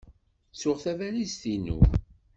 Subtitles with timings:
[0.51, 1.79] Ttuɣ tabalizt-inu.